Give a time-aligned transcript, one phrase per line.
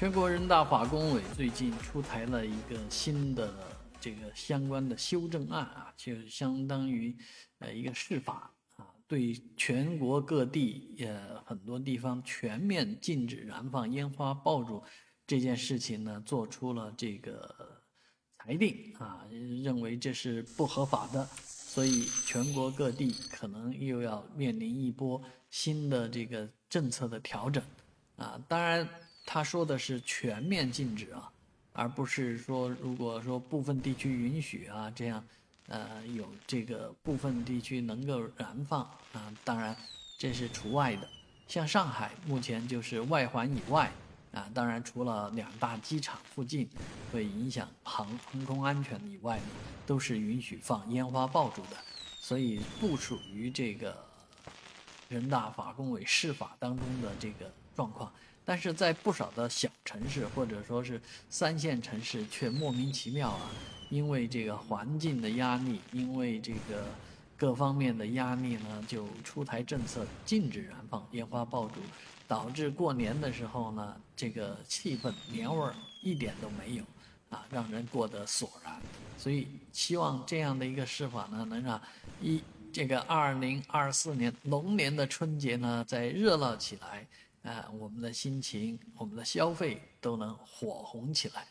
[0.00, 3.52] 全国人大法工委最近出台了一个新的
[4.00, 7.14] 这个相关的修正案啊，就相当于
[7.58, 14.82] 呃一个释法啊，对全国各地呃很多地方全面禁止燃放烟花爆竹
[15.26, 17.54] 这件事情呢，做出了这个
[18.38, 19.26] 裁定啊，
[19.62, 27.62] 认为这是不合法的，所以全国各地可能又要面临一波新的这个政策的调整
[28.16, 28.88] 啊，当然。
[29.24, 31.30] 他说的是全面禁止啊，
[31.72, 35.24] 而不是说如果说部分地区允许啊，这样，
[35.68, 39.76] 呃，有这个部分地区能够燃放啊，当然
[40.18, 41.08] 这是除外的。
[41.46, 43.90] 像上海目前就是外环以外
[44.32, 46.68] 啊，当然除了两大机场附近
[47.12, 49.40] 会影响航航空安全以外，
[49.86, 51.76] 都是允许放烟花爆竹的，
[52.20, 53.96] 所以不属于这个
[55.08, 58.12] 人大法工委释法当中的这个状况。
[58.50, 63.48] 但是在不少的小城市或者说是三线城市，却莫名其妙啊，
[63.90, 66.84] 因为这个环境的压力，因为这个
[67.36, 71.74] 各方面的压力呢，就出台政策禁止燃放烟花爆竹，
[72.26, 76.82] 导致过年的时候呢，这个气氛年味儿一点都没有，
[77.28, 78.82] 啊，让人过得索然。
[79.16, 81.80] 所以希望这样的一个施法呢，能让
[82.20, 87.06] 一这个二零二四年龙年的春节呢，再热闹起来。
[87.42, 91.46] 啊，我们的心情，我们的消费都能火红起来。